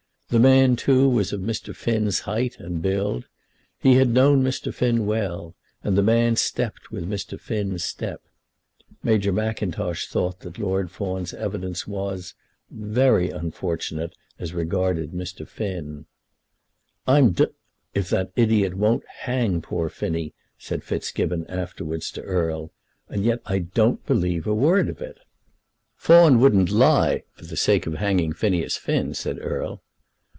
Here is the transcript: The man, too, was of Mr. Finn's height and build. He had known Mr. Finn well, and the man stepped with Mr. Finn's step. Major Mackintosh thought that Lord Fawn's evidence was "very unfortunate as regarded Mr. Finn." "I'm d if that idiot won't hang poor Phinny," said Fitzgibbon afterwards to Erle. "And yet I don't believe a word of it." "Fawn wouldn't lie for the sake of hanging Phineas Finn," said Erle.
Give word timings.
The 0.31 0.39
man, 0.39 0.77
too, 0.77 1.09
was 1.09 1.33
of 1.33 1.41
Mr. 1.41 1.75
Finn's 1.75 2.21
height 2.21 2.57
and 2.57 2.81
build. 2.81 3.27
He 3.77 3.95
had 3.95 4.07
known 4.07 4.41
Mr. 4.41 4.73
Finn 4.73 5.05
well, 5.05 5.55
and 5.83 5.97
the 5.97 6.01
man 6.01 6.37
stepped 6.37 6.89
with 6.89 7.05
Mr. 7.05 7.37
Finn's 7.37 7.83
step. 7.83 8.21
Major 9.03 9.33
Mackintosh 9.33 10.07
thought 10.07 10.39
that 10.39 10.57
Lord 10.57 10.89
Fawn's 10.89 11.33
evidence 11.33 11.85
was 11.85 12.33
"very 12.69 13.29
unfortunate 13.29 14.15
as 14.39 14.53
regarded 14.53 15.11
Mr. 15.11 15.45
Finn." 15.45 16.05
"I'm 17.05 17.33
d 17.33 17.47
if 17.93 18.09
that 18.11 18.31
idiot 18.37 18.75
won't 18.75 19.03
hang 19.05 19.61
poor 19.61 19.89
Phinny," 19.89 20.33
said 20.57 20.81
Fitzgibbon 20.81 21.45
afterwards 21.47 22.09
to 22.11 22.21
Erle. 22.23 22.71
"And 23.09 23.25
yet 23.25 23.41
I 23.47 23.59
don't 23.59 24.05
believe 24.05 24.47
a 24.47 24.55
word 24.55 24.87
of 24.87 25.01
it." 25.01 25.17
"Fawn 25.97 26.39
wouldn't 26.39 26.69
lie 26.71 27.23
for 27.33 27.43
the 27.43 27.57
sake 27.57 27.85
of 27.85 27.95
hanging 27.95 28.31
Phineas 28.31 28.77
Finn," 28.77 29.13
said 29.13 29.37
Erle. 29.37 29.81